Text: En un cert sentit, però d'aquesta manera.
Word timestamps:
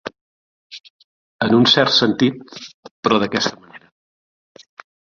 En 1.47 1.53
un 1.59 1.69
cert 1.75 1.95
sentit, 1.99 2.59
però 2.89 3.21
d'aquesta 3.27 3.57
manera. 3.63 3.97